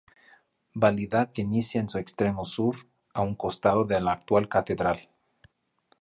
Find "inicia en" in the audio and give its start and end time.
1.43-1.87